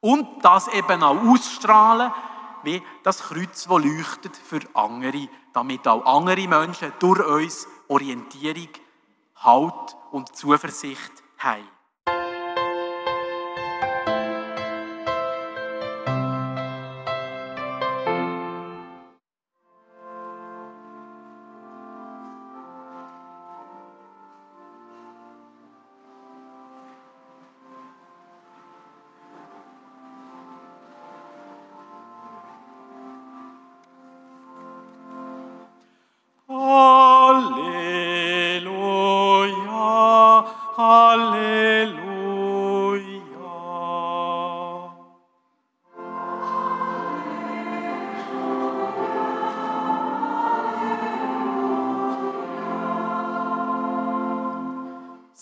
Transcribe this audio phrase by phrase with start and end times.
[0.00, 2.12] Und das eben auch ausstrahlen,
[2.62, 8.68] wie das Kreuz, das leuchtet für andere, damit auch andere Menschen durch uns Orientierung,
[9.36, 11.77] Halt und Zuversicht haben.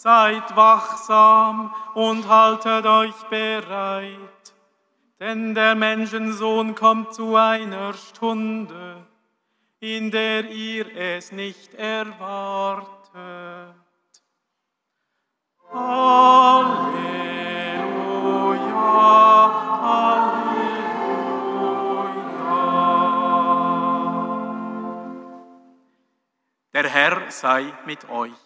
[0.07, 4.55] Seid wachsam und haltet euch bereit,
[5.19, 9.05] denn der Menschensohn kommt zu einer Stunde,
[9.81, 12.87] in der ihr es nicht erwartet.
[15.73, 16.87] Halleluja,
[19.83, 20.77] Halleluja.
[26.73, 28.46] Der Herr sei mit euch.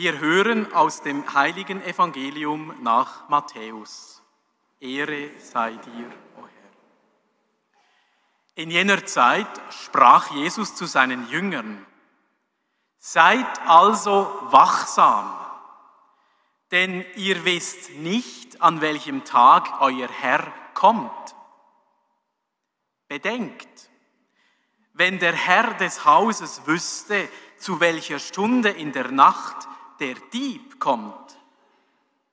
[0.00, 4.22] Wir hören aus dem heiligen Evangelium nach Matthäus.
[4.78, 6.70] Ehre sei dir, o Herr.
[8.54, 11.84] In jener Zeit sprach Jesus zu seinen Jüngern,
[12.98, 15.36] Seid also wachsam,
[16.70, 21.34] denn ihr wisst nicht, an welchem Tag euer Herr kommt.
[23.08, 23.90] Bedenkt,
[24.92, 29.66] wenn der Herr des Hauses wüsste, zu welcher Stunde in der Nacht
[30.00, 31.38] der Dieb kommt,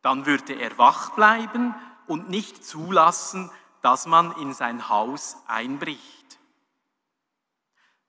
[0.01, 1.73] dann würde er wach bleiben
[2.07, 3.49] und nicht zulassen,
[3.81, 6.39] dass man in sein Haus einbricht.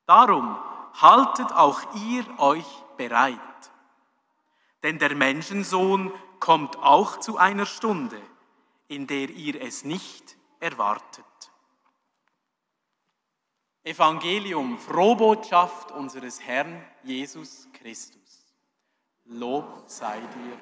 [0.06, 0.56] Darum
[0.94, 2.66] haltet auch ihr euch
[2.96, 3.40] bereit,
[4.82, 8.20] denn der Menschensohn kommt auch zu einer Stunde,
[8.88, 11.24] in der ihr es nicht erwartet.
[13.82, 18.45] Evangelium, Frohbotschaft unseres Herrn Jesus Christus.
[19.28, 20.60] Lob sei dir.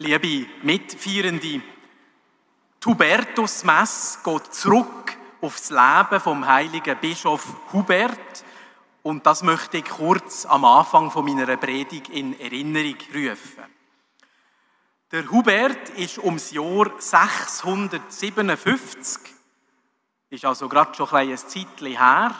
[0.00, 1.60] Liebe Mitfeierende, die
[2.86, 8.44] Hubertusmesse geht zurück auf das Leben vom heiligen Bischof Hubert
[9.02, 13.64] und das möchte ich kurz am Anfang meiner Predigt in Erinnerung rufen.
[15.10, 19.34] Der Hubert ist ums Jahr 657,
[20.30, 22.36] ist also gerade schon ein Zeitchen her,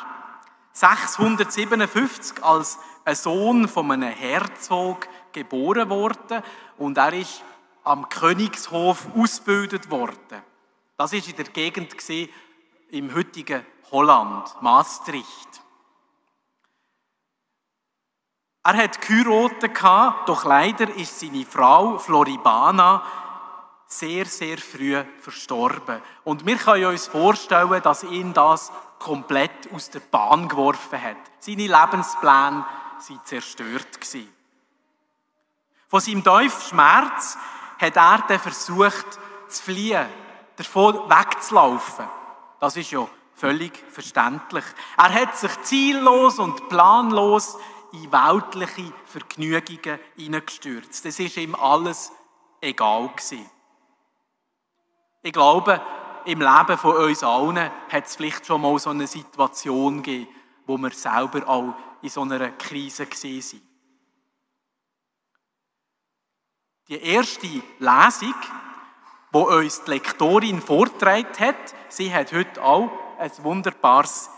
[0.74, 6.42] 657 als ein Sohn von einem Herzog geboren worden
[6.78, 7.42] und er ist
[7.84, 10.42] am Königshof ausgebildet worden.
[10.96, 11.94] Das ist in der Gegend
[12.90, 15.62] im heutigen Holland, Maastricht.
[18.62, 23.02] Er hat geheiratet, doch leider ist seine Frau Floribana
[23.86, 26.02] sehr, sehr früh verstorben.
[26.24, 31.16] Und wir können uns vorstellen, dass ihn das komplett aus der Bahn geworfen hat.
[31.38, 33.98] Seine Lebenspläne waren zerstört.
[35.88, 37.38] Von seinem tiefen Schmerz
[37.78, 39.18] hat er dann versucht
[39.48, 40.06] zu fliehen,
[40.56, 42.06] davon wegzulaufen.
[42.60, 44.64] Das ist ja völlig verständlich.
[44.96, 47.56] Er hat sich ziellos und planlos
[47.92, 51.06] in weltliche Vergnügungen hineingestürzt.
[51.06, 52.12] Es ist ihm alles
[52.60, 53.48] egal gewesen.
[55.22, 55.80] Ich glaube,
[56.26, 60.28] im Leben von uns allen hat es vielleicht schon mal so eine Situation gegeben,
[60.66, 63.67] wo wir selber auch in so einer Krise gesehen sind.
[66.88, 67.46] Die erste
[67.78, 68.34] Lesung,
[69.30, 74.30] wo uns die Lektorin vortragen hat, sie hat heute auch ein wunderbares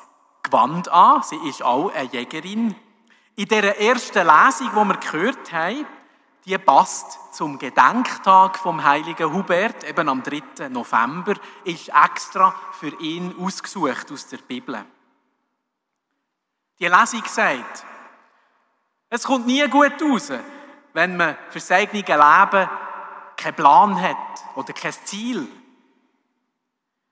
[0.42, 1.22] Gewand an.
[1.22, 2.74] Sie ist auch eine Jägerin.
[3.36, 5.86] In der ersten Lesung, die wir gehört haben,
[6.44, 10.70] die passt zum Gedenktag vom heiligen Hubert, eben am 3.
[10.70, 14.84] November, ist extra für ihn ausgesucht aus der Bibel.
[16.80, 17.84] Die Lesung sagt,
[19.08, 20.32] es kommt nie gut raus,
[20.92, 22.70] wenn man für sein eigenes Leben
[23.36, 24.16] keinen Plan hat
[24.56, 25.46] oder kein Ziel.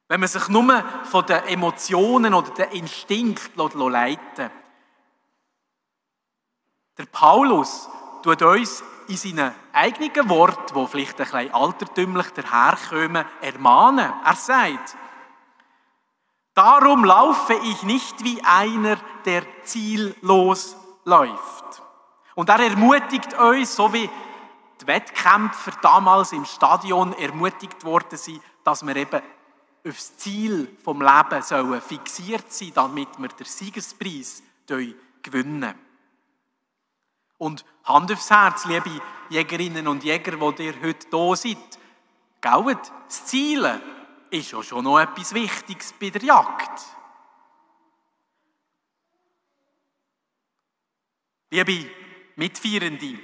[0.08, 4.50] Wenn man sich nur von den Emotionen oder den Instinkten leiten
[6.96, 7.88] Der Paulus
[8.22, 14.12] tut uns in seinen eigenen Worten, die vielleicht ein bisschen altertümlich daherkommen, ermahnen.
[14.24, 14.96] Er sagt,
[16.58, 21.82] Darum laufe ich nicht wie einer, der ziellos läuft.
[22.38, 24.08] Und er ermutigt uns, so wie
[24.80, 29.20] die Wettkämpfer damals im Stadion ermutigt worden sind, dass wir eben
[29.84, 34.44] aufs Ziel vom Leben sollen fixiert sein, damit wir den Siegespreis
[35.20, 35.74] gewinnen.
[37.38, 41.78] Und Hand aufs Herz, liebe Jägerinnen und Jäger, die ihr heute hier seid,
[42.40, 43.82] Gauet, das Zielen
[44.30, 46.86] ist ja schon noch etwas Wichtiges bei der Jagd.
[51.50, 51.97] Liebe
[52.38, 53.18] Mitfeierende,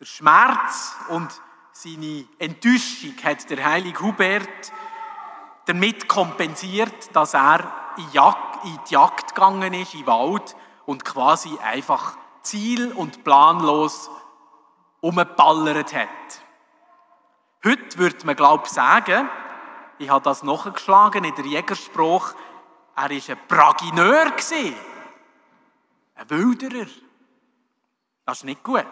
[0.00, 1.28] der Schmerz und
[1.72, 4.72] seine Enttäuschung hat der heilige Hubert
[5.66, 10.56] damit kompensiert, dass er in, die Jagd gegangen ist, in den Wald
[10.86, 14.10] und quasi einfach ziel- und planlos
[15.02, 16.08] umgeballert hat.
[17.62, 19.28] Heute würde man, glaube ich, sagen,
[19.98, 22.32] ich habe das nachgeschlagen in der Jägerspruch,
[22.96, 24.32] er war ein Pragineur.
[26.14, 26.86] Ein Wilderer.
[28.28, 28.84] Das ist nicht gut.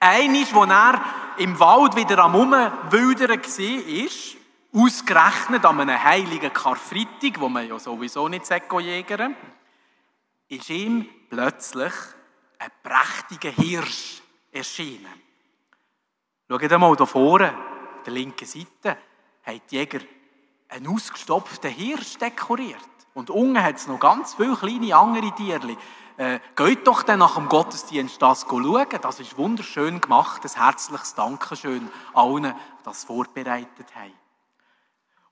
[0.00, 0.98] Eines, wo er
[1.36, 8.28] im Wald wieder am Umwildern war, ausgerechnet an einem heiligen Karfreitag, wo man ja sowieso
[8.28, 8.50] nicht
[8.80, 9.36] jägern
[10.48, 11.92] ist ihm plötzlich
[12.58, 14.22] ein prächtiger Hirsch
[14.52, 15.12] erschienen.
[16.48, 18.96] Schaut einmal hier vorne, auf der linken Seite
[19.44, 20.00] haben die Jäger
[20.70, 22.88] einen ausgestopften Hirsch dekoriert.
[23.12, 25.76] Und unten hat es noch ganz viele kleine andere Tiere.
[26.16, 28.86] Äh, geht doch dann nach dem Gottesdienst das schauen.
[29.02, 30.42] Das ist wunderschön gemacht.
[30.44, 34.12] Ein herzliches Dankeschön allen, die das vorbereitet haben.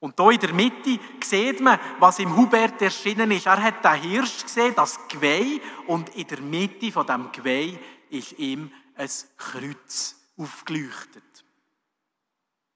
[0.01, 3.47] Und hier in der Mitte sieht man, was im Hubert erschienen ist.
[3.47, 7.79] Er hat den Hirsch gesehen, das Geweih, und in der Mitte von dem Geweih
[8.11, 9.09] ist ihm ein
[9.39, 11.45] Kreuz aufgeleuchtet.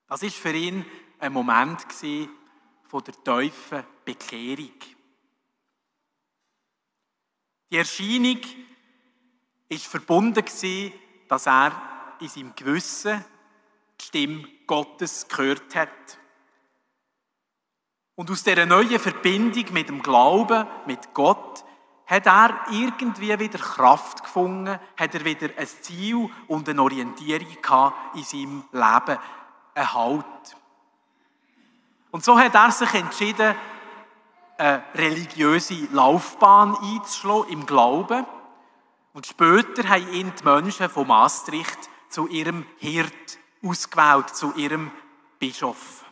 [0.08, 0.86] Das ist für ihn
[1.18, 1.84] ein Moment
[2.86, 4.72] von der tiefen Bekehrung.
[7.70, 8.40] Die Erscheinung
[9.68, 10.44] ist verbunden
[11.28, 11.72] dass er
[12.20, 13.22] in seinem Gewissen
[14.00, 16.18] die Stimme Gottes gehört hat.
[18.14, 21.64] Und aus dieser neuen Verbindung mit dem Glauben, mit Gott,
[22.06, 27.48] hat er irgendwie wieder Kraft gefunden, hat er wieder ein Ziel und eine Orientierung
[28.14, 29.18] in seinem Leben,
[29.74, 30.56] ein Halt.
[32.10, 33.54] Und so hat er sich entschieden,
[34.58, 38.26] eine religiöse Laufbahn einzuschlagen im Glauben.
[39.14, 41.78] Und später haben ihn die Menschen von Maastricht
[42.08, 44.90] zu ihrem Hirt ausgewählt, zu ihrem
[45.38, 46.04] Bischof.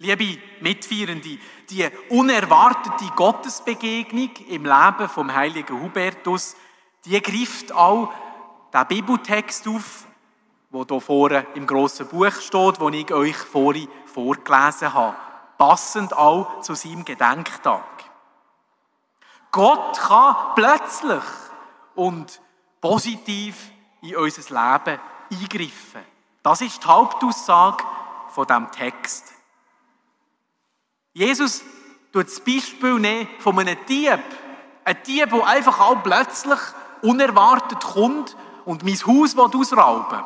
[0.00, 1.38] Liebe Mitfeierende,
[1.68, 6.54] die unerwartete Gottesbegegnung im Leben vom heiligen Hubertus,
[7.04, 8.12] die greift auch
[8.72, 10.06] den Bibeltext auf,
[10.70, 15.16] wo hier vorne im grossen Buch steht, wo ich euch vorhin vorgelesen habe.
[15.56, 17.84] Passend auch zu seinem Gedenktag.
[19.50, 21.22] Gott kann plötzlich
[21.94, 22.40] und
[22.80, 23.70] positiv
[24.02, 25.00] in unser Leben
[25.30, 26.04] eingreifen.
[26.42, 27.82] Das ist die Hauptaussage
[28.28, 29.32] von diesem Text.
[31.12, 31.62] Jesus
[32.12, 34.20] tut das Beispiel von einem Dieb.
[34.84, 36.58] Ein Dieb, der einfach auch plötzlich
[37.02, 40.24] unerwartet kommt und mein Haus ausrauben will.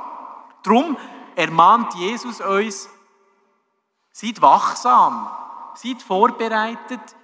[0.62, 0.96] Darum
[1.34, 2.88] ermahnt Jesus uns,
[4.12, 5.28] seid wachsam,
[5.74, 7.16] seid vorbereitet,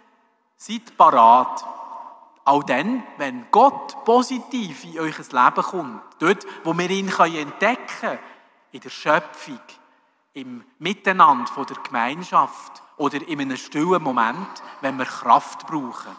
[0.57, 1.65] seid parat.
[2.45, 8.19] Auch dann, wenn Gott positiv in euer Leben kommt, dort, wo wir ihn entdecken können,
[8.73, 9.61] in der Schöpfung,
[10.33, 16.17] im Miteinander der Gemeinschaft oder in einem stillen Moment, wenn wir Kraft brauchen.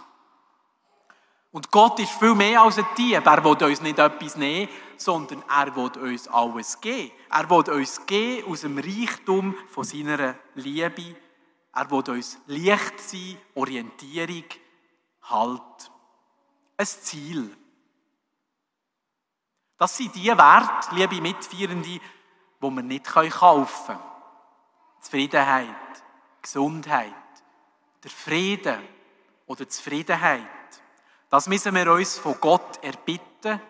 [1.52, 3.24] Und Gott ist viel mehr als ein Tier.
[3.26, 7.12] Er will uns nicht etwas nehmen, sondern er will uns alles geben.
[7.32, 11.16] Er will uns geben aus dem Reichtum von seiner Liebe.
[11.74, 14.46] Er will uns Licht sein, Orientierung,
[15.24, 15.92] Halt.
[16.78, 17.58] Ein Ziel.
[19.78, 22.02] Das sind die Werte, liebe Mitfeierende, die
[22.62, 24.00] wir nicht kaufen können.
[25.02, 26.04] Zufriedenheit,
[26.42, 27.14] Gesundheit,
[28.04, 28.82] der Frieden
[29.46, 30.59] oder Zufriedenheit.
[31.30, 33.62] Das müssen wir uns von Gott erbitten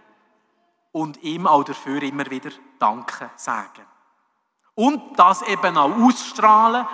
[0.92, 3.86] und ihm auch dafür immer wieder Danke sagen.
[4.76, 6.88] Und das eben auch ausstrahlen,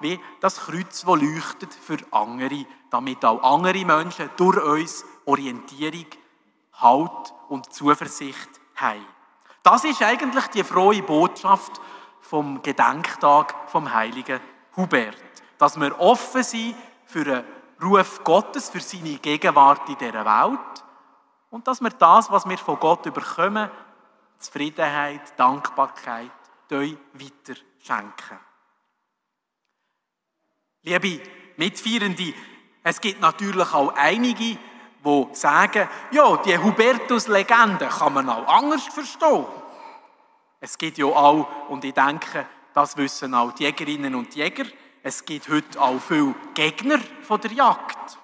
[0.00, 6.06] wie das Kreuz, das leuchtet für andere, damit auch andere Menschen durch uns Orientierung,
[6.74, 9.04] Halt und Zuversicht haben.
[9.62, 11.80] Das ist eigentlich die frohe Botschaft
[12.20, 14.40] vom Gedenktag vom heiligen
[14.76, 15.16] Hubert.
[15.58, 16.74] Dass wir offen sind
[17.04, 17.44] für den
[17.82, 20.84] Ruf Gottes, für seine Gegenwart in dieser Welt
[21.50, 23.70] und dass wir das, was wir von Gott überkommen,
[24.38, 26.30] Zufriedenheit, Dankbarkeit,
[26.68, 28.38] weiter schenken.
[30.82, 31.22] Liebe
[31.56, 32.32] Mitfeierende,
[32.82, 34.58] es gibt natürlich auch einige,
[35.04, 39.44] die sagen, ja, die Hubertus-Legende kann man auch anders verstehen.
[40.60, 44.64] Es gibt ja auch, und ich denke, das wissen auch die Jägerinnen und Jäger,
[45.02, 48.18] es gibt heute auch viele Gegner von der Jagd.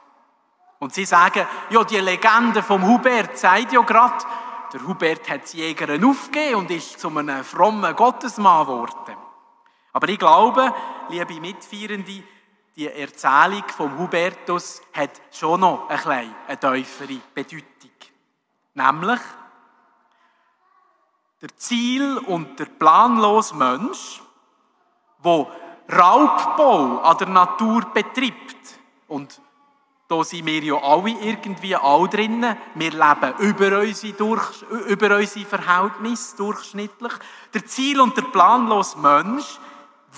[0.79, 4.25] Und sie sagen, ja, die Legende vom Hubert sagt ja gerade,
[4.73, 9.17] der Hubert hat die Jäger aufgegeben und ist zu einem frommen Gottesmann geworden.
[9.93, 10.73] Aber ich glaube,
[11.09, 12.23] liebe Mitfeierende,
[12.77, 17.91] die Erzählung vom Hubertus hat schon noch ein bisschen eine tiefere Bedeutung.
[18.75, 19.21] Nämlich,
[21.41, 24.21] der Ziel- und der planlose Mensch,
[25.25, 25.47] der
[25.91, 28.79] Raubbau an der Natur betreibt.
[29.07, 29.41] Und
[30.09, 32.57] da sind wir ja alle irgendwie all drinnen.
[32.75, 37.13] Wir leben über unsere, durch, über unsere Verhältnisse durchschnittlich.
[37.53, 39.59] Der Ziel- und der planlose Mensch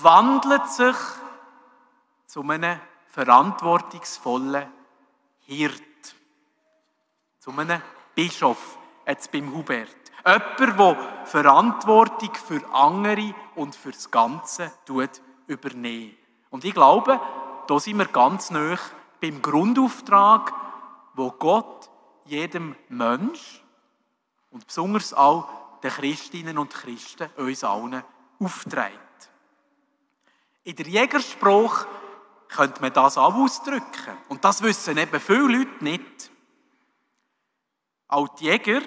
[0.01, 0.95] wandelt sich
[2.25, 4.67] zu einem verantwortungsvollen
[5.41, 5.81] Hirt.
[7.39, 7.81] Zu einem
[8.15, 9.89] Bischof, jetzt beim Hubert.
[10.25, 14.71] Jemand, der Verantwortung für andere und für das Ganze
[15.47, 16.15] übernehmen.
[16.49, 17.19] Und ich glaube,
[17.67, 18.77] da sind wir ganz nah
[19.21, 20.53] beim Grundauftrag,
[21.13, 21.89] wo Gott
[22.25, 23.63] jedem Mensch
[24.51, 25.47] und besonders auch
[25.81, 28.03] den Christinnen und Christen uns allen
[28.39, 28.99] aufträgt.
[30.63, 31.85] In der Jägerspruch
[32.47, 34.17] könnte man das auch ausdrücken.
[34.29, 36.31] Und das wissen eben viele Leute nicht.
[38.07, 38.81] Auch die Jäger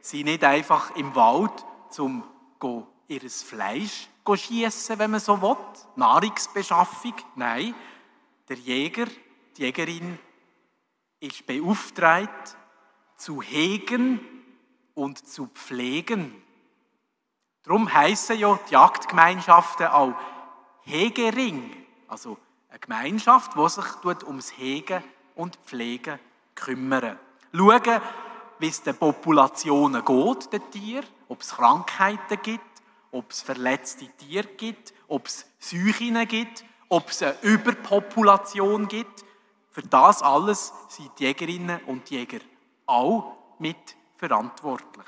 [0.00, 1.64] sind nicht einfach im Wald,
[1.98, 2.24] um
[3.08, 5.56] ihr Fleisch schiessen, wenn man so will.
[5.96, 7.14] Nahrungsbeschaffung.
[7.36, 7.74] Nein,
[8.48, 9.06] der Jäger,
[9.56, 10.18] die Jägerin
[11.20, 12.56] ist beauftragt,
[13.16, 14.20] zu hegen
[14.94, 16.42] und zu pflegen.
[17.62, 20.14] Darum heißen ja die Jagdgemeinschaften auch
[20.82, 22.36] Hegering, also
[22.68, 25.02] eine Gemeinschaft, die sich ums Hegen
[25.34, 26.18] und Pflegen
[26.54, 27.18] kümmert.
[27.52, 28.00] Schauen,
[28.58, 32.73] wie es den Populationen geht, den Tieren, ob es Krankheiten gibt,
[33.14, 39.24] ob es verletzte Tiere gibt, ob es Seuchen gibt, ob es eine Überpopulation gibt.
[39.70, 42.40] Für das alles sind die Jägerinnen und Jäger
[42.86, 45.06] auch mit verantwortlich.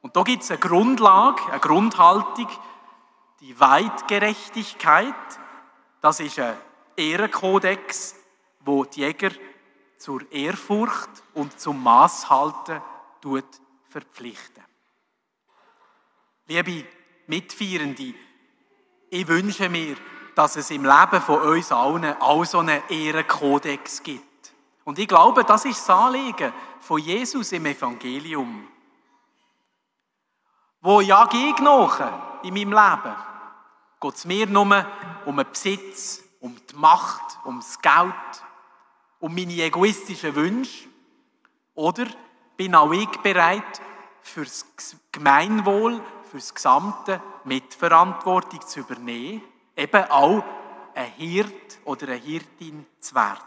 [0.00, 2.48] Und da gibt es eine Grundlage, eine Grundhaltung,
[3.40, 5.14] die Weitgerechtigkeit.
[6.00, 6.56] Das ist ein
[6.96, 8.14] Ehrenkodex,
[8.60, 9.30] wo die Jäger
[9.98, 12.80] zur Ehrfurcht und zum Maßhalten
[13.88, 14.62] verpflichten.
[16.46, 16.84] Liebe
[17.26, 18.14] Mitfeierende,
[19.10, 19.96] ich wünsche mir,
[20.34, 24.52] dass es im Leben von uns allen auch so einen Ehrenkodex gibt.
[24.84, 28.68] Und ich glaube, das ist das Anliegen von Jesus im Evangelium.
[30.80, 33.16] Wo ja ich in meinem Leben?
[34.00, 34.86] Geht es mir nur
[35.24, 38.44] um den Besitz, um die Macht, um das Geld,
[39.20, 40.88] um meine egoistischen Wünsche?
[41.74, 42.06] Oder
[42.56, 43.80] bin auch ich bereit,
[44.20, 44.66] fürs
[45.10, 46.02] Gemeinwohl,
[46.34, 49.40] fürs Gesamte Mitverantwortung zu übernehmen,
[49.76, 50.42] eben auch
[50.92, 53.38] ein Hirt oder eine Hirtin zu werden?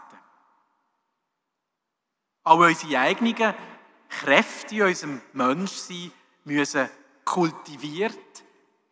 [2.44, 3.52] Auch unsere eigenen
[4.08, 6.12] Kräfte in unserem Menschsein
[6.44, 6.88] müssen
[7.26, 8.42] kultiviert,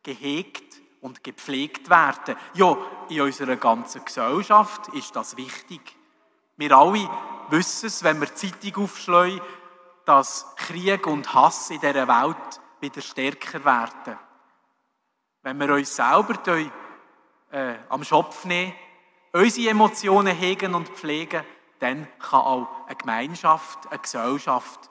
[0.03, 2.37] gehegt und gepflegt werden.
[2.53, 2.77] Ja,
[3.09, 5.97] in unserer ganzen Gesellschaft ist das wichtig.
[6.59, 7.09] Wir alle
[7.49, 9.41] wissen es, wenn wir die Zeitung aufschlagen,
[10.05, 14.19] dass Krieg und Hass in dieser Welt wieder stärker werden.
[15.43, 16.35] Wenn wir uns selber
[17.51, 18.75] äh, am Schopf nehmen,
[19.33, 21.45] unsere Emotionen hegen und pflegen,
[21.79, 24.91] dann kann auch eine Gemeinschaft, eine Gesellschaft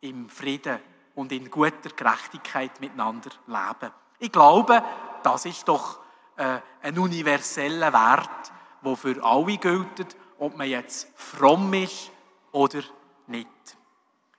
[0.00, 0.80] im Frieden
[1.14, 3.92] und in guter Gerechtigkeit miteinander leben.
[4.18, 4.82] Ich glaube,
[5.22, 6.00] das ist doch
[6.36, 8.52] äh, ein universeller Wert,
[8.84, 12.10] der für alle gilt, ob man jetzt fromm ist
[12.52, 12.82] oder
[13.26, 13.48] nicht.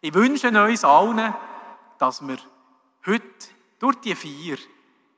[0.01, 1.33] Ich wünsche uns allen,
[1.97, 2.37] dass wir
[3.05, 3.23] heute
[3.79, 4.57] durch die vier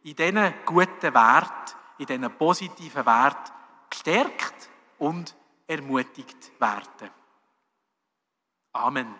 [0.03, 3.51] in diesen guten Wert, in diesen positiven Wert
[3.89, 5.35] gestärkt und
[5.67, 7.11] ermutigt werden.
[8.73, 9.15] Amen.